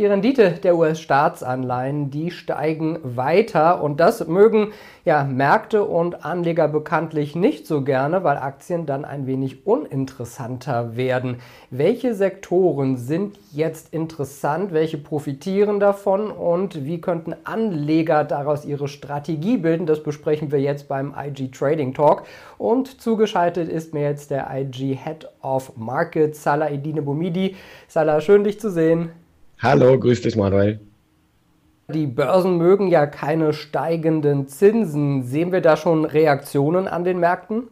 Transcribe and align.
Die 0.00 0.06
Rendite 0.06 0.52
der 0.52 0.78
US-Staatsanleihen, 0.78 2.10
die 2.10 2.30
steigen 2.30 3.00
weiter 3.02 3.82
und 3.82 4.00
das 4.00 4.26
mögen 4.26 4.72
ja 5.04 5.24
Märkte 5.24 5.84
und 5.84 6.24
Anleger 6.24 6.68
bekanntlich 6.68 7.36
nicht 7.36 7.66
so 7.66 7.82
gerne, 7.82 8.24
weil 8.24 8.38
Aktien 8.38 8.86
dann 8.86 9.04
ein 9.04 9.26
wenig 9.26 9.66
uninteressanter 9.66 10.96
werden. 10.96 11.36
Welche 11.70 12.14
Sektoren 12.14 12.96
sind 12.96 13.38
jetzt 13.52 13.92
interessant, 13.92 14.72
welche 14.72 14.96
profitieren 14.96 15.80
davon 15.80 16.30
und 16.30 16.86
wie 16.86 17.02
könnten 17.02 17.34
Anleger 17.44 18.24
daraus 18.24 18.64
ihre 18.64 18.88
Strategie 18.88 19.58
bilden? 19.58 19.84
Das 19.84 20.02
besprechen 20.02 20.50
wir 20.50 20.62
jetzt 20.62 20.88
beim 20.88 21.14
IG 21.14 21.50
Trading 21.50 21.92
Talk 21.92 22.22
und 22.56 23.02
zugeschaltet 23.02 23.68
ist 23.68 23.92
mir 23.92 24.04
jetzt 24.04 24.30
der 24.30 24.48
IG 24.50 24.94
Head 24.94 25.28
of 25.42 25.76
Markets 25.76 26.42
Salah 26.42 26.70
Edine 26.70 27.02
Bumidi. 27.02 27.54
Salah, 27.86 28.22
schön 28.22 28.44
dich 28.44 28.58
zu 28.58 28.70
sehen. 28.70 29.10
Hallo, 29.62 29.98
grüß 29.98 30.22
dich 30.22 30.36
Manuel. 30.36 30.80
Die 31.92 32.06
Börsen 32.06 32.56
mögen 32.56 32.88
ja 32.88 33.04
keine 33.04 33.52
steigenden 33.52 34.48
Zinsen. 34.48 35.22
Sehen 35.22 35.52
wir 35.52 35.60
da 35.60 35.76
schon 35.76 36.06
Reaktionen 36.06 36.88
an 36.88 37.04
den 37.04 37.20
Märkten? 37.20 37.64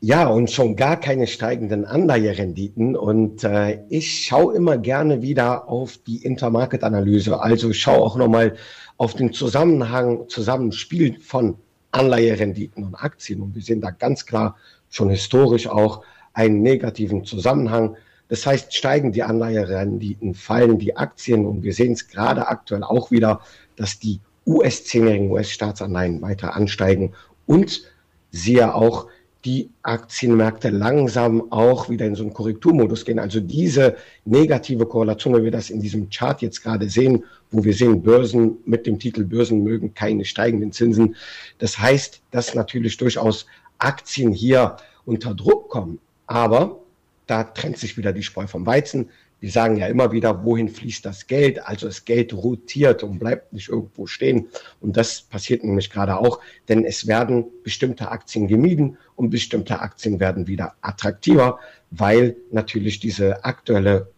Ja, 0.00 0.26
und 0.26 0.50
schon 0.50 0.74
gar 0.74 0.98
keine 0.98 1.28
steigenden 1.28 1.84
Anleiherenditen. 1.84 2.96
Und 2.96 3.44
äh, 3.44 3.84
ich 3.88 4.24
schaue 4.24 4.56
immer 4.56 4.76
gerne 4.76 5.22
wieder 5.22 5.68
auf 5.68 5.96
die 5.98 6.24
Intermarket-Analyse. 6.24 7.40
Also 7.40 7.70
ich 7.70 7.78
schaue 7.78 8.00
auch 8.00 8.16
nochmal 8.16 8.56
auf 8.96 9.14
den 9.14 9.32
Zusammenhang, 9.32 10.28
Zusammenspiel 10.28 11.20
von 11.20 11.56
Anleiherenditen 11.92 12.82
und 12.82 12.96
Aktien. 12.96 13.42
Und 13.42 13.54
wir 13.54 13.62
sehen 13.62 13.80
da 13.80 13.92
ganz 13.92 14.26
klar 14.26 14.56
schon 14.88 15.08
historisch 15.08 15.68
auch 15.68 16.02
einen 16.32 16.62
negativen 16.62 17.24
Zusammenhang 17.24 17.96
das 18.28 18.46
heißt, 18.46 18.74
steigen 18.74 19.12
die 19.12 19.22
Anleiherenditen, 19.22 20.34
fallen 20.34 20.78
die 20.78 20.96
Aktien 20.96 21.46
und 21.46 21.62
wir 21.62 21.72
sehen 21.72 21.92
es 21.92 22.08
gerade 22.08 22.48
aktuell 22.48 22.82
auch 22.82 23.10
wieder, 23.10 23.40
dass 23.76 23.98
die 23.98 24.20
US-10-jährigen 24.46 25.30
US-Staatsanleihen 25.30 26.22
weiter 26.22 26.54
ansteigen 26.54 27.12
und 27.46 27.82
siehe 28.30 28.74
auch 28.74 29.08
die 29.44 29.70
Aktienmärkte 29.82 30.70
langsam 30.70 31.52
auch 31.52 31.90
wieder 31.90 32.06
in 32.06 32.14
so 32.14 32.22
einen 32.22 32.32
Korrekturmodus 32.32 33.04
gehen. 33.04 33.18
Also 33.18 33.40
diese 33.40 33.96
negative 34.24 34.86
Korrelation, 34.86 35.36
wie 35.36 35.44
wir 35.44 35.50
das 35.50 35.68
in 35.68 35.80
diesem 35.80 36.08
Chart 36.08 36.40
jetzt 36.40 36.62
gerade 36.62 36.88
sehen, 36.88 37.24
wo 37.50 37.62
wir 37.62 37.74
sehen, 37.74 38.02
Börsen 38.02 38.56
mit 38.64 38.86
dem 38.86 38.98
Titel 38.98 39.24
Börsen 39.24 39.62
mögen 39.62 39.92
keine 39.92 40.24
steigenden 40.24 40.72
Zinsen. 40.72 41.14
Das 41.58 41.78
heißt, 41.78 42.22
dass 42.30 42.54
natürlich 42.54 42.96
durchaus 42.96 43.46
Aktien 43.78 44.32
hier 44.32 44.76
unter 45.04 45.34
Druck 45.34 45.68
kommen. 45.68 45.98
Aber 46.26 46.80
da 47.26 47.44
trennt 47.44 47.78
sich 47.78 47.96
wieder 47.96 48.12
die 48.12 48.22
Spreu 48.22 48.46
vom 48.46 48.66
Weizen. 48.66 49.10
Wir 49.40 49.50
sagen 49.50 49.76
ja 49.76 49.88
immer 49.88 50.10
wieder, 50.12 50.44
wohin 50.44 50.68
fließt 50.68 51.04
das 51.04 51.26
Geld? 51.26 51.66
Also 51.66 51.86
das 51.86 52.04
Geld 52.04 52.32
rotiert 52.32 53.02
und 53.02 53.18
bleibt 53.18 53.52
nicht 53.52 53.68
irgendwo 53.68 54.06
stehen. 54.06 54.48
Und 54.80 54.96
das 54.96 55.20
passiert 55.20 55.64
nämlich 55.64 55.90
gerade 55.90 56.16
auch, 56.16 56.40
denn 56.68 56.84
es 56.84 57.06
werden 57.06 57.44
bestimmte 57.62 58.10
Aktien 58.10 58.48
gemieden 58.48 58.96
und 59.16 59.30
bestimmte 59.30 59.80
Aktien 59.80 60.18
werden 60.18 60.46
wieder 60.46 60.74
attraktiver, 60.80 61.58
weil 61.90 62.36
natürlich 62.52 63.00
diese 63.00 63.44
aktuelle, 63.44 64.08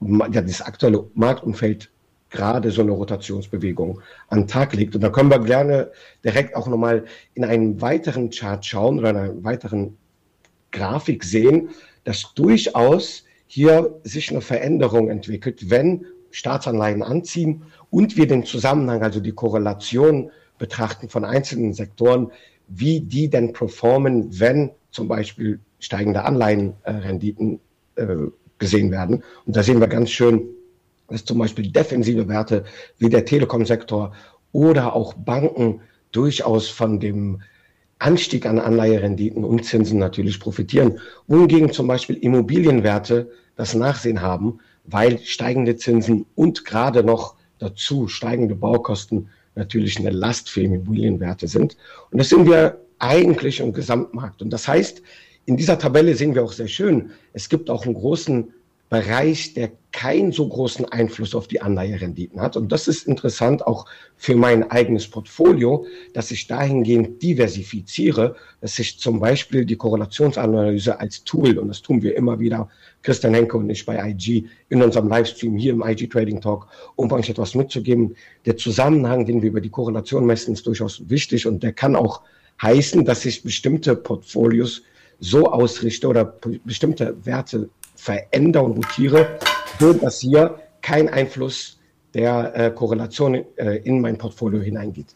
ja, 0.00 0.40
dieses 0.40 0.62
aktuelle 0.62 1.10
Marktumfeld 1.14 1.90
gerade 2.30 2.70
so 2.70 2.82
eine 2.82 2.92
Rotationsbewegung 2.92 4.00
an 4.28 4.42
den 4.42 4.48
Tag 4.48 4.74
legt. 4.74 4.94
Und 4.94 5.00
da 5.00 5.10
können 5.10 5.30
wir 5.30 5.40
gerne 5.40 5.90
direkt 6.24 6.54
auch 6.54 6.68
nochmal 6.68 7.04
in 7.34 7.44
einen 7.44 7.80
weiteren 7.80 8.30
Chart 8.30 8.64
schauen 8.64 8.98
oder 8.98 9.10
in 9.10 9.16
einer 9.16 9.44
weiteren 9.44 9.96
Grafik 10.70 11.24
sehen, 11.24 11.70
dass 12.06 12.32
durchaus 12.34 13.24
hier 13.48 14.00
sich 14.04 14.30
eine 14.30 14.40
Veränderung 14.40 15.10
entwickelt, 15.10 15.70
wenn 15.70 16.06
Staatsanleihen 16.30 17.02
anziehen 17.02 17.64
und 17.90 18.16
wir 18.16 18.28
den 18.28 18.44
Zusammenhang, 18.44 19.02
also 19.02 19.18
die 19.18 19.32
Korrelation 19.32 20.30
betrachten 20.56 21.08
von 21.08 21.24
einzelnen 21.24 21.72
Sektoren, 21.74 22.30
wie 22.68 23.00
die 23.00 23.28
denn 23.28 23.52
performen, 23.52 24.38
wenn 24.38 24.70
zum 24.92 25.08
Beispiel 25.08 25.58
steigende 25.80 26.24
Anleihenrenditen 26.24 27.58
äh, 27.96 28.06
gesehen 28.58 28.92
werden. 28.92 29.24
Und 29.44 29.56
da 29.56 29.64
sehen 29.64 29.80
wir 29.80 29.88
ganz 29.88 30.10
schön, 30.10 30.48
dass 31.08 31.24
zum 31.24 31.38
Beispiel 31.38 31.70
defensive 31.72 32.28
Werte 32.28 32.64
wie 32.98 33.08
der 33.08 33.24
Telekom-Sektor 33.24 34.12
oder 34.52 34.94
auch 34.94 35.14
Banken 35.14 35.80
durchaus 36.12 36.68
von 36.68 37.00
dem 37.00 37.42
Anstieg 37.98 38.46
an 38.46 38.58
Anleiherenditen 38.58 39.44
und 39.44 39.64
Zinsen 39.64 39.98
natürlich 39.98 40.38
profitieren, 40.38 40.98
wohingegen 41.26 41.72
zum 41.72 41.86
Beispiel 41.86 42.16
Immobilienwerte 42.16 43.30
das 43.56 43.74
Nachsehen 43.74 44.20
haben, 44.20 44.60
weil 44.84 45.18
steigende 45.18 45.76
Zinsen 45.76 46.26
und 46.34 46.64
gerade 46.64 47.02
noch 47.02 47.34
dazu 47.58 48.06
steigende 48.08 48.54
Baukosten 48.54 49.28
natürlich 49.54 49.98
eine 49.98 50.10
Last 50.10 50.50
für 50.50 50.62
Immobilienwerte 50.62 51.48
sind. 51.48 51.76
Und 52.10 52.18
das 52.18 52.28
sehen 52.28 52.46
wir 52.46 52.78
eigentlich 52.98 53.60
im 53.60 53.72
Gesamtmarkt. 53.72 54.42
Und 54.42 54.50
das 54.50 54.68
heißt, 54.68 55.02
in 55.46 55.56
dieser 55.56 55.78
Tabelle 55.78 56.14
sehen 56.14 56.34
wir 56.34 56.44
auch 56.44 56.52
sehr 56.52 56.68
schön, 56.68 57.10
es 57.32 57.48
gibt 57.48 57.70
auch 57.70 57.86
einen 57.86 57.94
großen 57.94 58.52
Bereich, 58.88 59.54
der 59.54 59.72
keinen 59.90 60.30
so 60.30 60.46
großen 60.46 60.84
Einfluss 60.84 61.34
auf 61.34 61.48
die 61.48 61.60
Anleiherenditen 61.60 62.40
hat. 62.40 62.56
Und 62.56 62.70
das 62.70 62.86
ist 62.86 63.06
interessant 63.06 63.66
auch 63.66 63.86
für 64.16 64.36
mein 64.36 64.70
eigenes 64.70 65.08
Portfolio, 65.08 65.86
dass 66.12 66.30
ich 66.30 66.46
dahingehend 66.46 67.22
diversifiziere, 67.22 68.36
dass 68.60 68.78
ich 68.78 68.98
zum 68.98 69.18
Beispiel 69.18 69.64
die 69.64 69.76
Korrelationsanalyse 69.76 71.00
als 71.00 71.24
Tool, 71.24 71.58
und 71.58 71.68
das 71.68 71.82
tun 71.82 72.02
wir 72.02 72.14
immer 72.14 72.38
wieder, 72.38 72.68
Christian 73.02 73.34
Henke 73.34 73.56
und 73.56 73.70
ich 73.70 73.86
bei 73.86 74.10
IG 74.10 74.46
in 74.68 74.82
unserem 74.82 75.08
Livestream 75.08 75.56
hier 75.56 75.72
im 75.72 75.82
IG 75.82 76.08
Trading 76.08 76.40
Talk, 76.40 76.68
um 76.94 77.10
euch 77.10 77.30
etwas 77.30 77.54
mitzugeben. 77.54 78.14
Der 78.44 78.56
Zusammenhang, 78.56 79.24
den 79.24 79.42
wir 79.42 79.48
über 79.48 79.60
die 79.60 79.70
Korrelation 79.70 80.26
messen, 80.26 80.54
ist 80.54 80.66
durchaus 80.66 81.08
wichtig 81.08 81.46
und 81.46 81.62
der 81.62 81.72
kann 81.72 81.96
auch 81.96 82.20
heißen, 82.62 83.04
dass 83.04 83.24
ich 83.24 83.42
bestimmte 83.42 83.96
Portfolios 83.96 84.82
so 85.20 85.46
ausrichte 85.46 86.06
oder 86.08 86.38
bestimmte 86.64 87.16
Werte 87.24 87.70
verändere 87.96 88.64
und 88.64 88.76
rotiere, 88.76 89.38
so 89.80 89.92
dass 89.92 90.20
hier 90.20 90.54
kein 90.82 91.08
Einfluss 91.08 91.78
der 92.14 92.54
äh, 92.54 92.70
Korrelation 92.70 93.44
äh, 93.56 93.76
in 93.78 94.00
mein 94.00 94.16
Portfolio 94.16 94.60
hineingeht. 94.60 95.14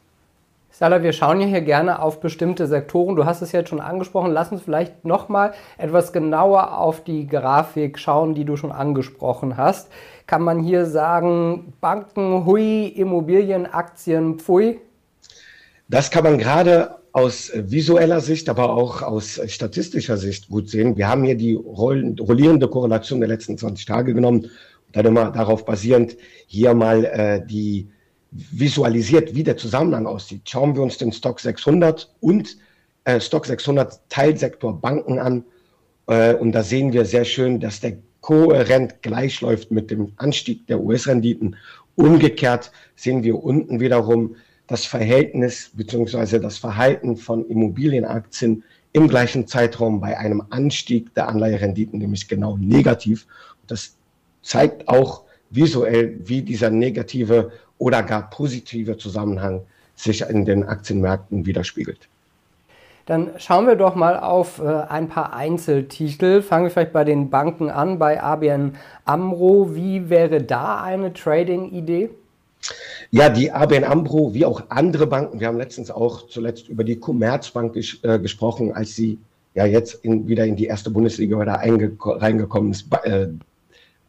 Salah, 0.72 1.02
wir 1.02 1.12
schauen 1.12 1.40
ja 1.40 1.46
hier 1.46 1.60
gerne 1.60 2.00
auf 2.00 2.20
bestimmte 2.20 2.66
Sektoren. 2.66 3.14
Du 3.14 3.26
hast 3.26 3.42
es 3.42 3.52
jetzt 3.52 3.68
schon 3.68 3.80
angesprochen. 3.80 4.32
Lass 4.32 4.50
uns 4.50 4.62
vielleicht 4.62 5.04
nochmal 5.04 5.52
etwas 5.76 6.12
genauer 6.12 6.78
auf 6.78 7.04
die 7.04 7.26
Grafik 7.26 7.98
schauen, 7.98 8.34
die 8.34 8.44
du 8.46 8.56
schon 8.56 8.72
angesprochen 8.72 9.56
hast. 9.58 9.90
Kann 10.26 10.42
man 10.42 10.60
hier 10.60 10.86
sagen, 10.86 11.74
Banken, 11.80 12.46
hui, 12.46 12.86
Immobilien, 12.86 13.66
Aktien, 13.66 14.38
pfui? 14.38 14.80
Das 15.88 16.10
kann 16.10 16.24
man 16.24 16.38
gerade 16.38 16.99
aus 17.12 17.50
visueller 17.54 18.20
Sicht, 18.20 18.48
aber 18.48 18.72
auch 18.74 19.02
aus 19.02 19.40
statistischer 19.46 20.16
Sicht 20.16 20.48
gut 20.48 20.68
sehen. 20.68 20.96
Wir 20.96 21.08
haben 21.08 21.24
hier 21.24 21.34
die 21.34 21.54
rollierende 21.54 22.68
Korrelation 22.68 23.20
der 23.20 23.28
letzten 23.28 23.58
20 23.58 23.86
Tage 23.86 24.14
genommen 24.14 24.44
und 24.44 24.96
dann 24.96 25.06
immer 25.06 25.30
darauf 25.30 25.64
basierend 25.64 26.16
hier 26.46 26.74
mal 26.74 27.04
äh, 27.04 27.46
die 27.46 27.88
visualisiert, 28.30 29.34
wie 29.34 29.42
der 29.42 29.56
Zusammenhang 29.56 30.06
aussieht. 30.06 30.42
Schauen 30.48 30.76
wir 30.76 30.82
uns 30.82 30.98
den 30.98 31.12
Stock 31.12 31.40
600 31.40 32.14
und 32.20 32.56
äh, 33.04 33.20
Stock 33.20 33.46
600 33.46 34.00
Teilsektor 34.08 34.80
Banken 34.80 35.18
an 35.18 35.44
äh, 36.06 36.34
und 36.34 36.52
da 36.52 36.62
sehen 36.62 36.92
wir 36.92 37.04
sehr 37.04 37.24
schön, 37.24 37.60
dass 37.60 37.80
der 37.80 37.98
kohärent 38.20 39.02
gleichläuft 39.02 39.70
mit 39.70 39.90
dem 39.90 40.12
Anstieg 40.16 40.66
der 40.66 40.80
US-Renditen. 40.80 41.56
Umgekehrt 41.96 42.70
sehen 42.94 43.22
wir 43.22 43.42
unten 43.42 43.80
wiederum 43.80 44.36
das 44.70 44.86
Verhältnis 44.86 45.72
bzw. 45.74 46.38
das 46.38 46.58
Verhalten 46.58 47.16
von 47.16 47.44
Immobilienaktien 47.48 48.62
im 48.92 49.08
gleichen 49.08 49.48
Zeitraum 49.48 50.00
bei 50.00 50.16
einem 50.16 50.42
Anstieg 50.50 51.12
der 51.14 51.28
Anleiherenditen, 51.28 51.98
nämlich 51.98 52.28
genau 52.28 52.56
negativ. 52.56 53.26
Das 53.66 53.96
zeigt 54.42 54.88
auch 54.88 55.24
visuell, 55.50 56.20
wie 56.22 56.42
dieser 56.42 56.70
negative 56.70 57.50
oder 57.78 58.04
gar 58.04 58.30
positive 58.30 58.96
Zusammenhang 58.96 59.62
sich 59.96 60.22
in 60.22 60.44
den 60.44 60.64
Aktienmärkten 60.64 61.46
widerspiegelt. 61.46 62.08
Dann 63.06 63.30
schauen 63.38 63.66
wir 63.66 63.74
doch 63.74 63.96
mal 63.96 64.20
auf 64.20 64.60
äh, 64.60 64.68
ein 64.68 65.08
paar 65.08 65.34
Einzeltitel. 65.34 66.42
Fangen 66.42 66.66
wir 66.66 66.70
vielleicht 66.70 66.92
bei 66.92 67.02
den 67.02 67.28
Banken 67.28 67.70
an, 67.70 67.98
bei 67.98 68.22
ABN 68.22 68.76
Amro. 69.04 69.74
Wie 69.74 70.10
wäre 70.10 70.42
da 70.42 70.80
eine 70.80 71.12
Trading-Idee? 71.12 72.10
Ja, 73.10 73.28
die 73.28 73.50
ABN 73.50 73.84
Ambro, 73.84 74.34
wie 74.34 74.44
auch 74.44 74.64
andere 74.68 75.06
Banken, 75.06 75.40
wir 75.40 75.48
haben 75.48 75.58
letztens 75.58 75.90
auch 75.90 76.28
zuletzt 76.28 76.68
über 76.68 76.84
die 76.84 76.96
Commerzbank 76.96 77.74
ges 77.74 77.98
äh, 78.02 78.18
gesprochen, 78.18 78.72
als 78.72 78.94
sie 78.94 79.18
ja 79.54 79.66
jetzt 79.66 80.04
in, 80.04 80.28
wieder 80.28 80.44
in 80.44 80.56
die 80.56 80.66
erste 80.66 80.90
Bundesliga 80.90 81.36
oder 81.36 81.54
reingekommen 81.54 82.70
ist. 82.70 82.86
Äh, 83.04 83.28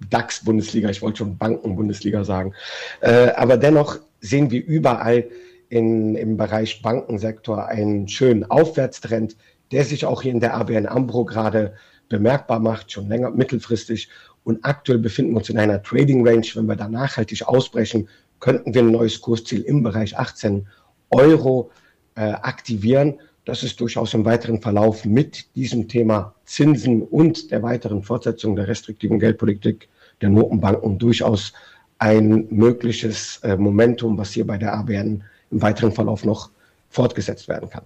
DAX-Bundesliga, 0.09 0.89
ich 0.89 1.01
wollte 1.01 1.19
schon 1.19 1.37
Banken-Bundesliga 1.37 2.23
sagen. 2.23 2.53
Äh, 3.01 3.29
aber 3.35 3.57
dennoch 3.57 3.99
sehen 4.19 4.49
wir 4.51 4.63
überall 4.65 5.25
in, 5.69 6.15
im 6.15 6.37
Bereich 6.37 6.81
Bankensektor 6.81 7.67
einen 7.67 8.07
schönen 8.07 8.49
Aufwärtstrend, 8.49 9.35
der 9.71 9.83
sich 9.85 10.05
auch 10.05 10.21
hier 10.21 10.31
in 10.31 10.39
der 10.39 10.55
ABN 10.55 10.87
Ambro 10.87 11.25
gerade 11.25 11.73
bemerkbar 12.09 12.59
macht, 12.59 12.91
schon 12.91 13.07
länger 13.07 13.31
mittelfristig. 13.31 14.09
Und 14.43 14.65
aktuell 14.65 14.97
befinden 14.97 15.33
wir 15.33 15.37
uns 15.37 15.49
in 15.49 15.59
einer 15.59 15.81
Trading 15.81 16.27
Range. 16.27 16.45
Wenn 16.55 16.65
wir 16.65 16.75
da 16.75 16.89
nachhaltig 16.89 17.47
ausbrechen, 17.47 18.09
könnten 18.41 18.73
wir 18.73 18.81
ein 18.81 18.91
neues 18.91 19.21
Kursziel 19.21 19.61
im 19.61 19.83
Bereich 19.83 20.17
18 20.17 20.67
Euro 21.11 21.71
äh, 22.15 22.31
aktivieren. 22.31 23.19
Das 23.45 23.63
ist 23.63 23.79
durchaus 23.79 24.13
im 24.13 24.25
weiteren 24.25 24.61
Verlauf 24.61 25.05
mit 25.05 25.55
diesem 25.55 25.87
Thema 25.87 26.33
Zinsen 26.43 27.03
und 27.03 27.51
der 27.51 27.63
weiteren 27.63 28.03
Fortsetzung 28.03 28.55
der 28.57 28.67
restriktiven 28.67 29.19
Geldpolitik 29.19 29.87
der 30.21 30.29
Notenbanken 30.29 30.99
durchaus 30.99 31.53
ein 31.97 32.47
mögliches 32.49 33.37
äh, 33.43 33.55
Momentum, 33.55 34.17
was 34.17 34.31
hier 34.31 34.45
bei 34.45 34.57
der 34.57 34.73
ABN 34.73 35.23
im 35.51 35.61
weiteren 35.61 35.91
Verlauf 35.91 36.25
noch 36.25 36.49
fortgesetzt 36.89 37.47
werden 37.47 37.69
kann. 37.69 37.83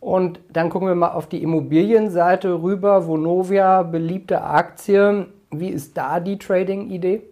Und 0.00 0.40
dann 0.52 0.68
gucken 0.68 0.88
wir 0.88 0.96
mal 0.96 1.12
auf 1.12 1.28
die 1.28 1.42
Immobilienseite 1.42 2.60
rüber. 2.60 3.06
Vonovia, 3.06 3.84
beliebte 3.84 4.42
Aktie. 4.42 5.28
Wie 5.52 5.68
ist 5.68 5.96
da 5.96 6.18
die 6.18 6.38
Trading-Idee? 6.38 7.22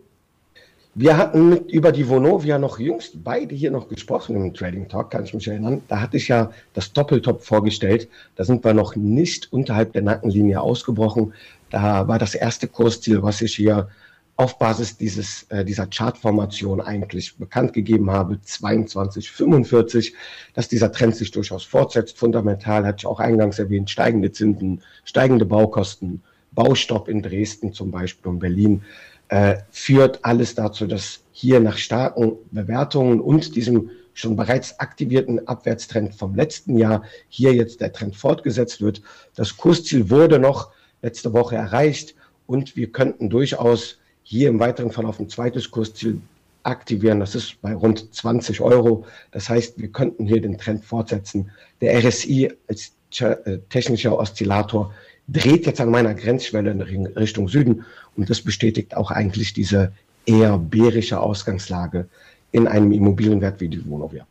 Wir 0.94 1.16
hatten 1.16 1.50
mit, 1.50 1.70
über 1.70 1.92
die 1.92 2.08
Vonovia 2.08 2.58
noch 2.58 2.80
jüngst 2.80 3.22
beide 3.22 3.54
hier 3.54 3.70
noch 3.70 3.88
gesprochen 3.88 4.34
im 4.34 4.52
Trading 4.54 4.88
Talk, 4.88 5.10
kann 5.10 5.24
ich 5.24 5.32
mich 5.32 5.46
erinnern. 5.46 5.82
Da 5.86 6.00
hatte 6.00 6.16
ich 6.16 6.26
ja 6.26 6.50
das 6.74 6.92
Doppeltop 6.92 7.44
vorgestellt. 7.44 8.08
Da 8.34 8.44
sind 8.44 8.64
wir 8.64 8.74
noch 8.74 8.96
nicht 8.96 9.52
unterhalb 9.52 9.92
der 9.92 10.02
Nackenlinie 10.02 10.60
ausgebrochen. 10.60 11.32
Da 11.70 12.08
war 12.08 12.18
das 12.18 12.34
erste 12.34 12.66
Kursziel, 12.66 13.22
was 13.22 13.40
ich 13.40 13.54
hier 13.54 13.88
auf 14.34 14.58
Basis 14.58 14.96
dieses, 14.96 15.44
äh, 15.50 15.64
dieser 15.64 15.86
Chartformation 15.86 16.80
eigentlich 16.80 17.36
bekannt 17.36 17.72
gegeben 17.72 18.10
habe, 18.10 18.38
22,45, 18.44 20.14
dass 20.54 20.66
dieser 20.66 20.90
Trend 20.90 21.14
sich 21.14 21.30
durchaus 21.30 21.62
fortsetzt. 21.62 22.18
Fundamental 22.18 22.84
hatte 22.84 22.96
ich 23.00 23.06
auch 23.06 23.20
eingangs 23.20 23.58
erwähnt, 23.58 23.90
steigende 23.90 24.32
Zinsen, 24.32 24.82
steigende 25.04 25.44
Baukosten, 25.44 26.22
Baustopp 26.52 27.08
in 27.08 27.22
Dresden 27.22 27.72
zum 27.74 27.90
Beispiel 27.90 28.30
und 28.30 28.38
Berlin, 28.40 28.82
äh, 29.30 29.58
führt 29.70 30.24
alles 30.24 30.56
dazu, 30.56 30.86
dass 30.86 31.20
hier 31.30 31.60
nach 31.60 31.78
starken 31.78 32.32
Bewertungen 32.50 33.20
und 33.20 33.54
diesem 33.54 33.90
schon 34.12 34.34
bereits 34.34 34.78
aktivierten 34.80 35.46
Abwärtstrend 35.46 36.14
vom 36.14 36.34
letzten 36.34 36.76
Jahr 36.76 37.04
hier 37.28 37.54
jetzt 37.54 37.80
der 37.80 37.92
Trend 37.92 38.16
fortgesetzt 38.16 38.80
wird. 38.80 39.02
Das 39.36 39.56
Kursziel 39.56 40.10
wurde 40.10 40.40
noch 40.40 40.72
letzte 41.00 41.32
Woche 41.32 41.54
erreicht 41.54 42.16
und 42.46 42.76
wir 42.76 42.90
könnten 42.90 43.30
durchaus 43.30 43.98
hier 44.24 44.48
im 44.48 44.58
weiteren 44.58 44.90
Verlauf 44.90 45.20
ein 45.20 45.28
zweites 45.28 45.70
Kursziel 45.70 46.20
aktivieren. 46.64 47.20
Das 47.20 47.36
ist 47.36 47.62
bei 47.62 47.72
rund 47.72 48.12
20 48.12 48.60
Euro. 48.60 49.06
Das 49.30 49.48
heißt, 49.48 49.78
wir 49.78 49.88
könnten 49.92 50.26
hier 50.26 50.42
den 50.42 50.58
Trend 50.58 50.84
fortsetzen. 50.84 51.52
Der 51.80 51.96
RSI 51.96 52.52
als 52.68 52.92
äh, 53.20 53.58
technischer 53.68 54.18
Oszillator 54.18 54.92
dreht 55.32 55.66
jetzt 55.66 55.80
an 55.80 55.90
meiner 55.90 56.14
Grenzschwelle 56.14 56.70
in 56.70 57.06
Richtung 57.06 57.48
Süden 57.48 57.84
und 58.16 58.28
das 58.30 58.40
bestätigt 58.42 58.96
auch 58.96 59.10
eigentlich 59.10 59.52
diese 59.52 59.92
eher 60.26 60.58
bärische 60.58 61.20
Ausgangslage 61.20 62.08
in 62.52 62.66
einem 62.66 62.92
Immobilienwert 62.92 63.60
wie 63.60 63.68
die 63.68 63.88
Vonovia. 63.88 64.26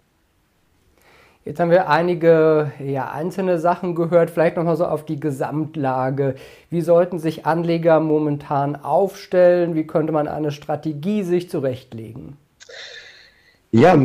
Jetzt 1.45 1.59
haben 1.59 1.71
wir 1.71 1.89
einige 1.89 2.71
ja, 2.85 3.11
einzelne 3.11 3.59
Sachen 3.59 3.95
gehört, 3.95 4.29
vielleicht 4.29 4.57
nochmal 4.57 4.75
so 4.75 4.85
auf 4.85 5.05
die 5.05 5.19
Gesamtlage. 5.19 6.35
Wie 6.69 6.81
sollten 6.81 7.17
sich 7.17 7.45
Anleger 7.45 7.99
momentan 8.01 8.75
aufstellen? 8.75 9.73
Wie 9.73 9.87
könnte 9.87 10.11
man 10.11 10.27
eine 10.27 10.51
Strategie 10.51 11.23
sich 11.23 11.49
zurechtlegen? 11.49 12.37
Ja, 13.71 13.97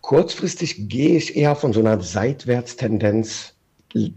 kurzfristig 0.00 0.88
gehe 0.88 1.16
ich 1.16 1.36
eher 1.36 1.54
von 1.54 1.72
so 1.72 1.80
einer 1.80 2.00
Seitwärtstendenz, 2.00 3.54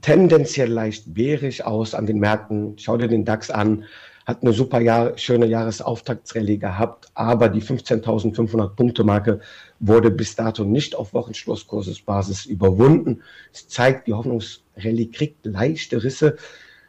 tendenziell 0.01 0.69
leicht 0.69 1.13
bärisch 1.13 1.61
aus 1.61 1.93
an 1.93 2.05
den 2.05 2.19
Märkten. 2.19 2.75
Schau 2.77 2.97
dir 2.97 3.07
den 3.07 3.25
DAX 3.25 3.49
an, 3.49 3.85
hat 4.25 4.41
eine 4.41 4.53
super 4.53 4.79
Jahr, 4.79 5.17
schöne 5.17 5.45
Jahresauftaktsrallye 5.47 6.57
gehabt, 6.57 7.09
aber 7.13 7.49
die 7.49 7.61
15.500 7.61 8.75
Punkte 8.75 9.03
Marke 9.03 9.41
wurde 9.79 10.11
bis 10.11 10.35
dato 10.35 10.63
nicht 10.63 10.95
auf 10.95 11.13
Wochenschlusskursesbasis 11.13 12.45
überwunden. 12.45 13.21
Es 13.51 13.67
zeigt, 13.67 14.07
die 14.07 14.13
Hoffnungsrallye 14.13 15.07
kriegt 15.07 15.45
leichte 15.45 16.03
Risse. 16.03 16.37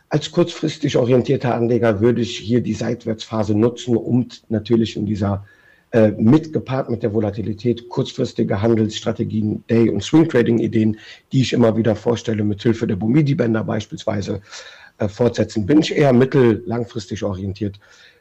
Als 0.09 0.31
kurzfristig 0.31 0.97
orientierter 0.97 1.55
Anleger 1.55 2.01
würde 2.01 2.21
ich 2.21 2.39
hier 2.39 2.61
die 2.61 2.75
Seitwärtsphase 2.75 3.55
nutzen 3.57 3.97
und 3.97 4.45
natürlich 4.49 4.97
in 4.97 5.07
dieser 5.07 5.45
äh, 5.95 6.11
mitgepaart 6.19 6.91
mit 6.91 7.05
der 7.05 7.15
Volatilität 7.15 7.89
kurzfristige 7.89 8.61
Handelsstrategien, 8.61 9.63
Day- 9.71 9.89
und 9.89 10.03
Swing-Trading-Ideen, 10.03 10.99
die 11.31 11.43
ich 11.43 11.53
immer 11.53 11.77
wieder 11.77 11.95
vorstelle, 11.95 12.43
mit 12.43 12.61
Hilfe 12.61 12.89
der 12.89 12.97
Bumidi-Bänder 12.97 13.63
beispielsweise, 13.63 14.41
äh, 14.99 15.07
fortsetzen. 15.07 15.67
Bin 15.67 15.79
ich 15.79 15.97
eher 15.97 16.13
mittel-langfristig 16.13 17.23
orientiert, 17.23 17.79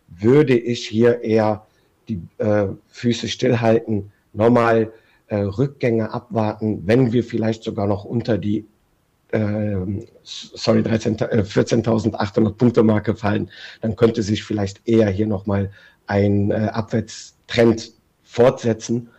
würde 0.08 0.56
ich 0.56 0.88
hier 0.88 1.22
eher 1.24 1.66
die 2.08 2.22
äh, 2.38 2.68
Füße 2.90 3.28
stillhalten, 3.28 4.12
normal 4.34 4.94
äh, 5.26 5.38
Rückgänge 5.38 6.14
abwarten, 6.14 6.84
wenn 6.86 7.12
wir 7.12 7.24
vielleicht 7.24 7.64
sogar 7.64 7.88
noch 7.88 8.06
unter 8.06 8.38
die 8.38 8.68
äh, 9.32 9.78
sorry, 10.22 10.82
14.800 10.82 12.48
äh, 12.48 12.52
Punkte 12.52 12.84
Marke 12.84 13.16
fallen, 13.16 13.50
dann 13.82 13.96
könnte 13.96 14.22
sich 14.22 14.44
vielleicht 14.44 14.88
eher 14.88 15.10
hier 15.10 15.26
nochmal 15.26 15.72
ein 16.08 16.52
äh, 16.52 16.70
Abwärtstrend 16.72 17.94
fortsetzen. 18.24 19.10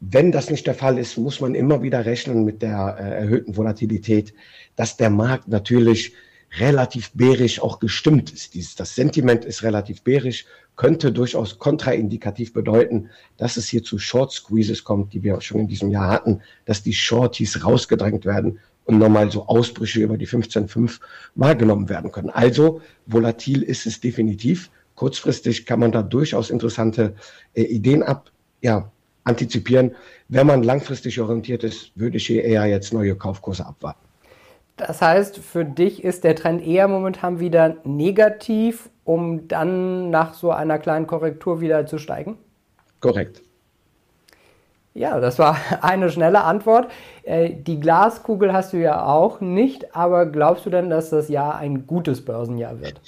Wenn 0.00 0.32
das 0.32 0.50
nicht 0.50 0.66
der 0.66 0.74
Fall 0.74 0.98
ist, 0.98 1.16
muss 1.16 1.40
man 1.40 1.54
immer 1.54 1.82
wieder 1.82 2.04
rechnen 2.04 2.44
mit 2.44 2.62
der 2.62 2.96
äh, 2.98 3.22
erhöhten 3.22 3.56
Volatilität, 3.56 4.34
dass 4.76 4.96
der 4.96 5.10
Markt 5.10 5.48
natürlich 5.48 6.12
relativ 6.58 7.10
bärisch 7.12 7.60
auch 7.60 7.80
gestimmt 7.80 8.32
ist. 8.32 8.54
Dieses, 8.54 8.74
das 8.74 8.94
Sentiment 8.94 9.44
ist 9.44 9.62
relativ 9.62 10.02
bärisch, 10.02 10.46
könnte 10.76 11.12
durchaus 11.12 11.58
kontraindikativ 11.58 12.52
bedeuten, 12.52 13.10
dass 13.36 13.56
es 13.56 13.68
hier 13.68 13.82
zu 13.82 13.98
Short 13.98 14.32
Squeezes 14.32 14.84
kommt, 14.84 15.12
die 15.12 15.22
wir 15.22 15.36
auch 15.36 15.42
schon 15.42 15.60
in 15.60 15.68
diesem 15.68 15.90
Jahr 15.90 16.10
hatten, 16.10 16.40
dass 16.64 16.82
die 16.82 16.92
Shorties 16.92 17.64
rausgedrängt 17.64 18.24
werden 18.24 18.58
und 18.84 18.98
nochmal 18.98 19.30
so 19.30 19.46
Ausbrüche 19.46 20.00
über 20.00 20.18
die 20.18 20.28
15.5 20.28 21.00
wahrgenommen 21.34 21.88
werden 21.88 22.12
können. 22.12 22.30
Also 22.30 22.80
volatil 23.06 23.62
ist 23.62 23.86
es 23.86 24.00
definitiv. 24.00 24.70
Kurzfristig 24.94 25.66
kann 25.66 25.80
man 25.80 25.92
da 25.92 26.02
durchaus 26.02 26.50
interessante 26.50 27.14
äh, 27.54 27.62
Ideen 27.62 28.02
ab, 28.02 28.30
ja, 28.60 28.90
antizipieren. 29.24 29.94
Wenn 30.28 30.46
man 30.46 30.62
langfristig 30.62 31.20
orientiert 31.20 31.64
ist, 31.64 31.92
würde 31.94 32.16
ich 32.16 32.26
hier 32.26 32.44
eher 32.44 32.66
jetzt 32.66 32.92
neue 32.92 33.16
Kaufkurse 33.16 33.66
abwarten. 33.66 34.00
Das 34.76 35.00
heißt, 35.00 35.38
für 35.38 35.64
dich 35.64 36.02
ist 36.02 36.24
der 36.24 36.34
Trend 36.34 36.64
eher 36.66 36.88
momentan 36.88 37.38
wieder 37.38 37.76
negativ, 37.84 38.90
um 39.04 39.46
dann 39.46 40.10
nach 40.10 40.34
so 40.34 40.50
einer 40.50 40.78
kleinen 40.78 41.06
Korrektur 41.06 41.60
wieder 41.60 41.86
zu 41.86 41.98
steigen? 41.98 42.38
Korrekt. 43.00 43.42
Ja, 44.94 45.20
das 45.20 45.38
war 45.38 45.56
eine 45.82 46.10
schnelle 46.10 46.42
Antwort. 46.42 46.90
Äh, 47.22 47.50
die 47.54 47.78
Glaskugel 47.78 48.52
hast 48.52 48.72
du 48.72 48.78
ja 48.78 49.04
auch 49.04 49.40
nicht, 49.40 49.94
aber 49.94 50.26
glaubst 50.26 50.66
du 50.66 50.70
denn, 50.70 50.90
dass 50.90 51.10
das 51.10 51.28
Jahr 51.28 51.56
ein 51.56 51.86
gutes 51.86 52.24
Börsenjahr 52.24 52.80
wird? 52.80 53.00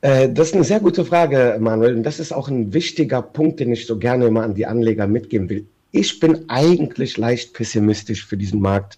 Äh, 0.00 0.30
das 0.30 0.48
ist 0.48 0.54
eine 0.54 0.64
sehr 0.64 0.80
gute 0.80 1.04
Frage, 1.04 1.58
Manuel. 1.60 1.96
Und 1.96 2.02
das 2.02 2.20
ist 2.20 2.32
auch 2.32 2.48
ein 2.48 2.72
wichtiger 2.72 3.22
Punkt, 3.22 3.60
den 3.60 3.72
ich 3.72 3.86
so 3.86 3.98
gerne 3.98 4.26
immer 4.26 4.42
an 4.42 4.54
die 4.54 4.66
Anleger 4.66 5.06
mitgeben 5.06 5.48
will. 5.48 5.66
Ich 5.92 6.20
bin 6.20 6.48
eigentlich 6.48 7.16
leicht 7.16 7.52
pessimistisch 7.52 8.24
für 8.24 8.36
diesen 8.36 8.60
Markt 8.60 8.96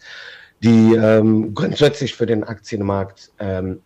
die 0.62 0.94
ähm, 0.94 1.54
grundsätzlich 1.54 2.14
für 2.14 2.26
den 2.26 2.44
Aktienmarkt, 2.44 3.32
ähm, 3.38 3.80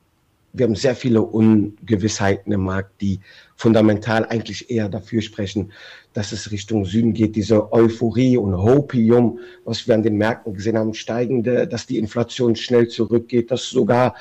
wir 0.52 0.64
haben 0.64 0.75
sehr 0.75 0.96
viele 0.96 1.20
Ungewissheiten 1.20 2.50
im 2.50 2.62
Markt, 2.62 3.02
die 3.02 3.20
fundamental 3.56 4.25
eigentlich 4.25 4.70
eher 4.70 4.88
dafür 4.88 5.20
sprechen, 5.20 5.73
dass 6.14 6.32
es 6.32 6.50
Richtung 6.50 6.87
Süden 6.87 7.12
geht. 7.12 7.37
Diese 7.37 7.73
Euphorie 7.75 8.38
und 8.38 8.56
Hopium, 8.56 9.38
was 9.66 9.87
wir 9.87 9.94
an 9.94 10.02
den 10.02 10.16
Märkten 10.16 10.54
gesehen 10.54 10.78
haben, 10.78 10.94
steigende, 10.94 11.66
dass 11.68 11.87
die 11.87 11.99
Inflation 11.99 12.56
schnell 12.56 12.88
zurückgeht, 12.88 13.50
dass 13.50 13.68
sogar 13.68 14.14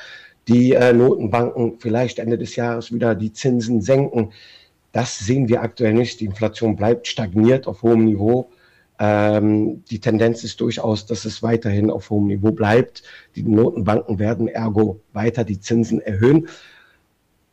die 0.48 0.72
äh, 0.72 0.92
Notenbanken 0.92 1.78
vielleicht 1.78 2.18
Ende 2.18 2.38
des 2.38 2.56
Jahres 2.56 2.92
wieder 2.92 3.14
die 3.14 3.32
Zinsen 3.32 3.80
senken. 3.80 4.32
Das 4.92 5.18
sehen 5.18 5.48
wir 5.48 5.62
aktuell 5.62 5.92
nicht. 5.92 6.20
Die 6.20 6.26
Inflation 6.26 6.76
bleibt 6.76 7.06
stagniert 7.06 7.66
auf 7.66 7.82
hohem 7.82 8.04
Niveau. 8.04 8.50
Ähm, 8.98 9.84
die 9.90 10.00
Tendenz 10.00 10.42
ist 10.44 10.60
durchaus, 10.60 11.04
dass 11.06 11.24
es 11.24 11.42
weiterhin 11.42 11.90
auf 11.90 12.10
hohem 12.10 12.28
Niveau 12.28 12.52
bleibt. 12.52 13.02
Die 13.34 13.42
Notenbanken 13.42 14.18
werden 14.18 14.48
ergo 14.48 15.00
weiter 15.12 15.44
die 15.44 15.60
Zinsen 15.60 16.00
erhöhen. 16.00 16.48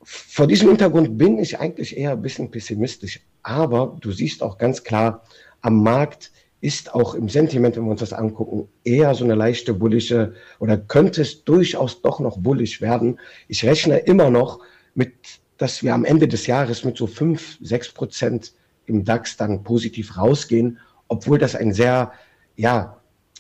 Vor 0.03 0.47
diesem 0.47 0.69
Hintergrund 0.69 1.17
bin 1.17 1.39
ich 1.39 1.59
eigentlich 1.59 1.97
eher 1.97 2.11
ein 2.11 2.21
bisschen 2.21 2.51
pessimistisch. 2.51 3.21
Aber 3.41 3.97
du 3.99 4.11
siehst 4.11 4.43
auch 4.43 4.57
ganz 4.57 4.83
klar, 4.83 5.23
am 5.61 5.81
Markt 5.81 6.31
ist 6.63 6.93
auch 6.95 7.13
im 7.13 7.29
Sentiment, 7.29 7.75
wenn 7.75 7.83
wir 7.83 7.91
uns 7.91 7.99
das 7.99 8.13
angucken, 8.13 8.67
eher 8.83 9.13
so 9.13 9.23
eine 9.23 9.35
leichte 9.35 9.73
bullische 9.73 10.33
oder 10.59 10.77
könnte 10.77 11.21
es 11.21 11.43
durchaus 11.43 12.01
doch 12.01 12.19
noch 12.19 12.37
bullisch 12.37 12.81
werden. 12.81 13.19
Ich 13.47 13.65
rechne 13.65 13.99
immer 13.99 14.29
noch 14.29 14.59
mit, 14.95 15.13
dass 15.57 15.83
wir 15.83 15.93
am 15.93 16.05
Ende 16.05 16.27
des 16.27 16.47
Jahres 16.47 16.83
mit 16.83 16.97
so 16.97 17.05
fünf, 17.07 17.57
sechs 17.61 17.91
Prozent 17.91 18.53
im 18.85 19.03
DAX 19.03 19.37
dann 19.37 19.63
positiv 19.63 20.17
rausgehen 20.17 20.79
obwohl 21.13 21.37
das 21.37 21.55
ein 21.55 21.73
sehr, 21.73 22.11
ja, 22.55 22.97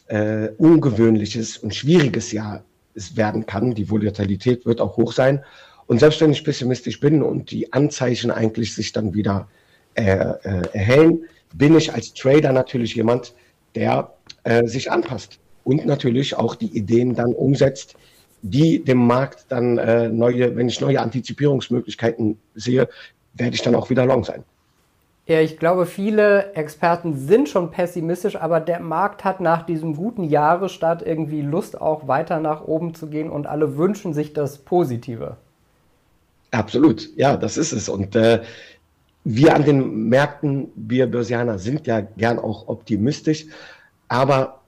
äh, 0.07 0.49
ungewöhnliches 0.57 1.57
und 1.57 1.73
schwieriges 1.73 2.31
Jahr 2.31 2.63
werden 3.15 3.45
kann. 3.45 3.73
Die 3.73 3.89
Volatilität 3.89 4.65
wird 4.65 4.79
auch 4.79 4.97
hoch 4.97 5.11
sein. 5.11 5.43
Und 5.87 5.99
selbst 5.99 6.21
wenn 6.21 6.31
ich 6.31 6.43
pessimistisch 6.43 6.99
bin 6.99 7.23
und 7.23 7.49
die 7.51 7.73
Anzeichen 7.73 8.29
eigentlich 8.29 8.75
sich 8.75 8.91
dann 8.91 9.13
wieder 9.13 9.47
äh, 9.95 10.03
äh, 10.03 10.61
erhellen, 10.73 11.25
bin 11.53 11.75
ich 11.75 11.93
als 11.93 12.13
Trader 12.13 12.51
natürlich 12.51 12.95
jemand, 12.95 13.33
der 13.75 14.13
äh, 14.43 14.65
sich 14.67 14.91
anpasst 14.91 15.39
und 15.63 15.85
natürlich 15.85 16.35
auch 16.35 16.55
die 16.55 16.77
Ideen 16.77 17.15
dann 17.15 17.33
umsetzt, 17.33 17.95
die 18.41 18.83
dem 18.83 19.07
Markt 19.07 19.45
dann 19.49 19.77
äh, 19.77 20.09
neue, 20.09 20.55
wenn 20.55 20.67
ich 20.67 20.81
neue 20.81 20.99
Antizipierungsmöglichkeiten 20.99 22.37
sehe, 22.55 22.89
werde 23.33 23.55
ich 23.55 23.61
dann 23.61 23.75
auch 23.75 23.89
wieder 23.89 24.05
long 24.05 24.23
sein. 24.23 24.43
Ja, 25.25 25.39
ich 25.39 25.57
glaube, 25.57 25.85
viele 25.85 26.53
Experten 26.53 27.15
sind 27.15 27.47
schon 27.47 27.71
pessimistisch, 27.71 28.35
aber 28.35 28.59
der 28.59 28.81
Markt 28.81 29.23
hat 29.23 29.39
nach 29.39 29.65
diesem 29.65 29.95
guten 29.95 30.25
Jahresstart 30.25 31.01
irgendwie 31.01 31.41
Lust, 31.41 31.79
auch 31.79 32.09
weiter 32.09 32.41
nach 32.41 32.65
oben 32.65 32.93
zu 32.93 33.07
gehen 33.07 33.29
und 33.29 33.47
alle 33.47 33.77
wünschen 33.77 34.13
sich 34.13 34.33
das 34.33 34.57
Positive. 34.57 35.37
Absolut, 36.51 37.09
ja, 37.15 37.37
das 37.37 37.57
ist 37.57 37.71
es. 37.71 37.87
Und 37.87 38.17
äh, 38.17 38.41
wir 39.23 39.55
an 39.55 39.63
den 39.63 40.09
Märkten, 40.09 40.69
wir 40.75 41.07
Börsianer, 41.07 41.59
sind 41.59 41.87
ja 41.87 42.01
gern 42.01 42.39
auch 42.39 42.67
optimistisch, 42.67 43.45
aber 44.07 44.61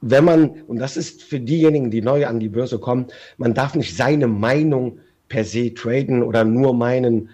wenn 0.00 0.24
man, 0.24 0.62
und 0.66 0.78
das 0.78 0.96
ist 0.96 1.22
für 1.22 1.40
diejenigen, 1.40 1.90
die 1.90 2.02
neu 2.02 2.26
an 2.26 2.38
die 2.38 2.50
Börse 2.50 2.78
kommen, 2.78 3.06
man 3.38 3.54
darf 3.54 3.74
nicht 3.74 3.96
seine 3.96 4.26
Meinung 4.26 4.98
per 5.28 5.44
se 5.44 5.72
traden 5.72 6.22
oder 6.22 6.44
nur 6.44 6.74
meinen, 6.74 7.30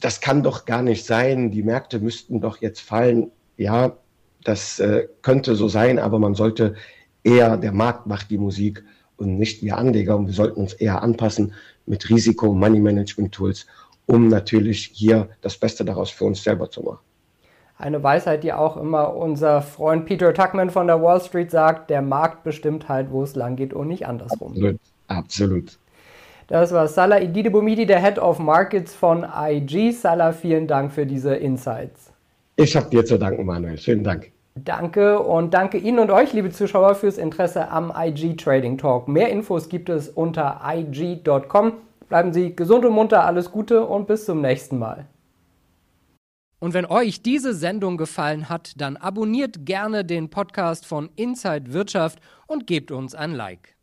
das 0.00 0.20
kann 0.20 0.42
doch 0.42 0.66
gar 0.66 0.82
nicht 0.82 1.04
sein, 1.04 1.50
die 1.50 1.62
Märkte 1.62 1.98
müssten 1.98 2.40
doch 2.40 2.60
jetzt 2.60 2.80
fallen. 2.80 3.30
Ja, 3.56 3.96
das 4.44 4.78
äh, 4.78 5.08
könnte 5.22 5.56
so 5.56 5.66
sein, 5.68 5.98
aber 5.98 6.18
man 6.18 6.34
sollte 6.34 6.74
eher, 7.24 7.56
der 7.56 7.72
Markt 7.72 8.06
macht 8.06 8.30
die 8.30 8.38
Musik 8.38 8.84
und 9.16 9.38
nicht 9.38 9.62
wir 9.62 9.78
Anleger 9.78 10.16
und 10.16 10.26
wir 10.26 10.34
sollten 10.34 10.60
uns 10.60 10.74
eher 10.74 11.02
anpassen 11.02 11.54
mit 11.86 12.08
Risiko, 12.08 12.52
Money 12.52 12.80
Management 12.80 13.32
Tools, 13.32 13.66
um 14.06 14.28
natürlich 14.28 14.90
hier 14.92 15.28
das 15.40 15.56
Beste 15.56 15.84
daraus 15.84 16.10
für 16.10 16.24
uns 16.24 16.42
selber 16.42 16.70
zu 16.70 16.82
machen 16.82 17.00
eine 17.76 18.02
Weisheit, 18.02 18.44
die 18.44 18.52
auch 18.52 18.76
immer 18.76 19.14
unser 19.14 19.60
Freund 19.60 20.06
Peter 20.06 20.32
Tuckman 20.32 20.70
von 20.70 20.86
der 20.86 21.02
Wall 21.02 21.20
Street 21.20 21.50
sagt, 21.50 21.90
der 21.90 22.02
Markt 22.02 22.44
bestimmt 22.44 22.88
halt, 22.88 23.10
wo 23.10 23.22
es 23.22 23.34
lang 23.34 23.56
geht 23.56 23.74
und 23.74 23.88
nicht 23.88 24.06
andersrum. 24.06 24.52
Absolut, 24.52 24.80
absolut. 25.08 25.78
Das 26.46 26.72
war 26.72 26.88
Salah 26.88 27.20
Ididibomidi, 27.20 27.86
der 27.86 28.00
Head 28.00 28.18
of 28.18 28.38
Markets 28.38 28.94
von 28.94 29.24
IG. 29.24 29.92
Salah, 29.92 30.32
vielen 30.32 30.66
Dank 30.66 30.92
für 30.92 31.06
diese 31.06 31.34
Insights. 31.34 32.12
Ich 32.56 32.76
habe 32.76 32.88
dir 32.90 33.04
zu 33.04 33.18
danken, 33.18 33.44
Manuel. 33.44 33.78
Vielen 33.78 34.04
Dank. 34.04 34.30
Danke 34.54 35.18
und 35.18 35.52
danke 35.52 35.78
Ihnen 35.78 35.98
und 35.98 36.12
euch, 36.12 36.32
liebe 36.32 36.50
Zuschauer, 36.50 36.94
fürs 36.94 37.18
Interesse 37.18 37.70
am 37.70 37.92
IG 37.96 38.36
Trading 38.36 38.78
Talk. 38.78 39.08
Mehr 39.08 39.30
Infos 39.30 39.68
gibt 39.68 39.88
es 39.88 40.08
unter 40.10 40.60
ig.com. 40.64 41.72
Bleiben 42.08 42.32
Sie 42.32 42.54
gesund 42.54 42.84
und 42.84 42.92
munter, 42.92 43.24
alles 43.24 43.50
Gute 43.50 43.84
und 43.86 44.06
bis 44.06 44.24
zum 44.26 44.40
nächsten 44.40 44.78
Mal. 44.78 45.06
Und 46.60 46.72
wenn 46.72 46.86
euch 46.86 47.22
diese 47.22 47.52
Sendung 47.52 47.96
gefallen 47.96 48.48
hat, 48.48 48.80
dann 48.80 48.96
abonniert 48.96 49.66
gerne 49.66 50.04
den 50.04 50.30
Podcast 50.30 50.86
von 50.86 51.10
Inside 51.16 51.72
Wirtschaft 51.72 52.20
und 52.46 52.66
gebt 52.66 52.90
uns 52.90 53.14
ein 53.14 53.32
Like. 53.32 53.73